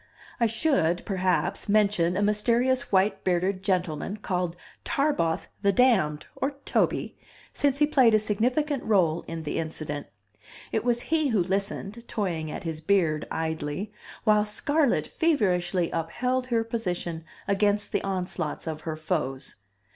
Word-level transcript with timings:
I 0.39 0.47
should, 0.47 1.05
perhaps, 1.05 1.69
mention 1.69 2.17
a 2.17 2.23
mysterious 2.23 2.91
white 2.91 3.23
bearded 3.23 3.61
gentleman 3.61 4.17
called 4.17 4.55
Tarboth 4.83 5.47
the 5.61 5.71
damned, 5.71 6.25
or 6.35 6.55
Toby, 6.65 7.15
since 7.53 7.77
he 7.77 7.85
played 7.85 8.15
a 8.15 8.17
significant 8.17 8.81
role 8.83 9.21
in 9.27 9.43
the 9.43 9.59
incident. 9.59 10.07
It 10.71 10.83
was 10.83 11.01
he 11.01 11.27
who 11.27 11.43
listened, 11.43 12.07
toying 12.07 12.49
at 12.49 12.63
his 12.63 12.81
beard 12.81 13.27
idly, 13.29 13.93
while 14.23 14.43
Scarlett 14.43 15.05
feverishly 15.05 15.91
upheld 15.91 16.47
her 16.47 16.63
position 16.63 17.23
against 17.47 17.91
the 17.91 18.01
onslaughts 18.03 18.65
of 18.65 18.81
her 18.81 18.95
foes. 18.95 19.57